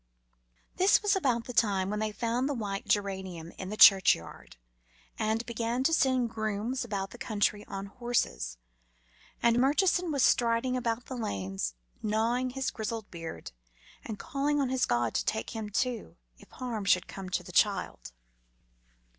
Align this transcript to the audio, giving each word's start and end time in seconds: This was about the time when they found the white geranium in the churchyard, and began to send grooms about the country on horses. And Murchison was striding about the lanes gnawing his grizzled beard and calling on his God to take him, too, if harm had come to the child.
This 0.77 1.03
was 1.03 1.15
about 1.15 1.43
the 1.45 1.53
time 1.53 1.91
when 1.91 1.99
they 1.99 2.11
found 2.11 2.49
the 2.49 2.55
white 2.55 2.87
geranium 2.87 3.51
in 3.59 3.69
the 3.69 3.77
churchyard, 3.77 4.57
and 5.19 5.45
began 5.45 5.83
to 5.83 5.93
send 5.93 6.31
grooms 6.31 6.83
about 6.83 7.11
the 7.11 7.19
country 7.19 7.63
on 7.67 7.85
horses. 7.85 8.57
And 9.43 9.59
Murchison 9.59 10.11
was 10.11 10.23
striding 10.23 10.75
about 10.75 11.05
the 11.05 11.15
lanes 11.15 11.75
gnawing 12.01 12.49
his 12.49 12.71
grizzled 12.71 13.11
beard 13.11 13.51
and 14.03 14.17
calling 14.17 14.59
on 14.59 14.69
his 14.69 14.87
God 14.87 15.13
to 15.13 15.23
take 15.23 15.51
him, 15.51 15.69
too, 15.69 16.15
if 16.39 16.49
harm 16.49 16.85
had 16.85 17.07
come 17.07 17.29
to 17.29 17.43
the 17.43 17.51
child. 17.51 18.11